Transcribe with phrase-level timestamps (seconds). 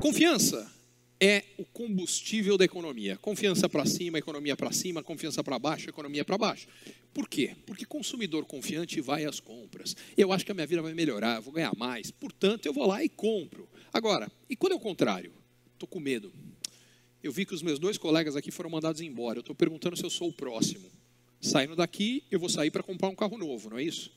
[0.00, 0.72] Confiança
[1.20, 3.16] é o combustível da economia.
[3.16, 6.68] Confiança para cima, economia para cima, confiança para baixo, economia para baixo.
[7.12, 7.56] Por quê?
[7.66, 9.96] Porque consumidor confiante vai às compras.
[10.16, 12.12] Eu acho que a minha vida vai melhorar, eu vou ganhar mais.
[12.12, 13.68] Portanto, eu vou lá e compro.
[13.92, 15.32] Agora, e quando é o contrário?
[15.72, 16.32] Estou com medo.
[17.20, 19.38] Eu vi que os meus dois colegas aqui foram mandados embora.
[19.38, 20.88] Eu estou perguntando se eu sou o próximo.
[21.40, 24.12] Saindo daqui, eu vou sair para comprar um carro novo, não é isso?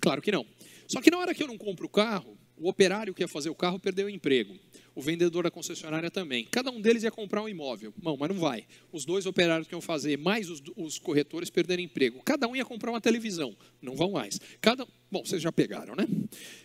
[0.00, 0.46] Claro que não.
[0.86, 3.50] Só que na hora que eu não compro o carro, o operário que ia fazer
[3.50, 4.56] o carro perdeu o emprego.
[4.94, 6.46] O vendedor da concessionária também.
[6.50, 7.94] Cada um deles ia comprar um imóvel.
[8.02, 8.66] Não, mas não vai.
[8.92, 12.20] Os dois operários que iam fazer, mais os, os corretores, perderam emprego.
[12.22, 13.56] Cada um ia comprar uma televisão.
[13.80, 14.38] Não vão mais.
[14.60, 16.06] Cada, bom, vocês já pegaram, né?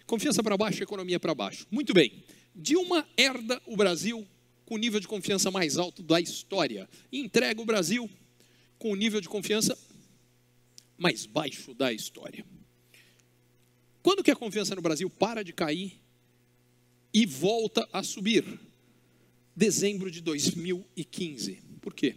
[0.05, 1.65] Confiança para baixo, economia para baixo.
[1.71, 2.23] Muito bem.
[2.53, 4.27] Dilma herda o Brasil
[4.65, 6.89] com o nível de confiança mais alto da história.
[7.11, 8.09] E entrega o Brasil
[8.77, 9.77] com o nível de confiança
[10.97, 12.45] mais baixo da história.
[14.27, 16.01] Que a confiança no Brasil para de cair
[17.13, 18.43] e volta a subir?
[19.55, 21.61] Dezembro de 2015.
[21.79, 22.13] Por quê?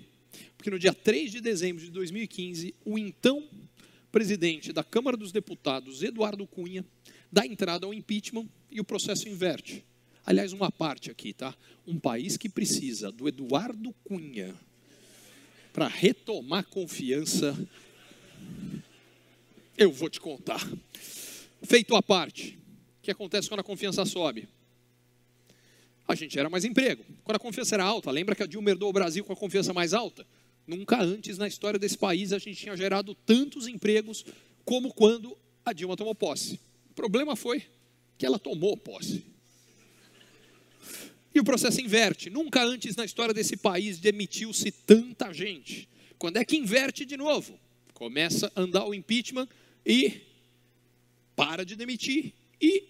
[0.57, 3.49] Porque no dia 3 de dezembro de 2015, o então
[4.11, 6.85] presidente da Câmara dos Deputados, Eduardo Cunha,
[7.31, 9.85] dá entrada ao impeachment e o processo inverte.
[10.27, 11.57] Aliás, uma parte aqui, tá?
[11.87, 14.53] Um país que precisa do Eduardo Cunha
[15.73, 17.57] para retomar confiança.
[19.79, 20.69] Eu vou te contar.
[21.63, 22.59] Feito a parte,
[22.99, 24.49] o que acontece quando a confiança sobe?
[26.09, 27.05] A gente gera mais emprego.
[27.23, 29.73] Quando a confiança era alta, lembra que a Dilma herdou o Brasil com a confiança
[29.73, 30.27] mais alta?
[30.67, 34.25] Nunca antes na história desse país a gente tinha gerado tantos empregos
[34.65, 36.59] como quando a Dilma tomou posse.
[36.91, 37.63] O problema foi
[38.19, 39.25] que ela tomou posse.
[41.35, 42.29] E o processo inverte.
[42.29, 45.89] Nunca antes na história desse país demitiu-se tanta gente.
[46.19, 47.59] Quando é que inverte de novo?
[47.95, 49.49] Começa a andar o impeachment
[49.87, 50.21] e
[51.41, 52.85] para de demitir e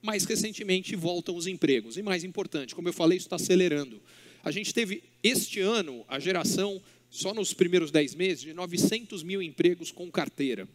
[0.00, 1.96] mais recentemente voltam os empregos.
[1.96, 4.00] E mais importante, como eu falei, isso está acelerando.
[4.44, 9.42] A gente teve este ano a geração, só nos primeiros 10 meses, de 900 mil
[9.42, 10.68] empregos com carteira.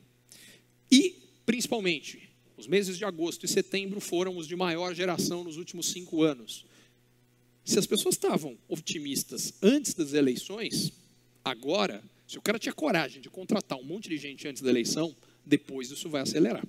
[0.91, 5.87] E, principalmente, os meses de agosto e setembro foram os de maior geração nos últimos
[5.93, 6.65] cinco anos.
[7.63, 10.91] Se as pessoas estavam otimistas antes das eleições,
[11.45, 15.15] agora, se o cara tinha coragem de contratar um monte de gente antes da eleição,
[15.45, 16.67] depois isso vai acelerar.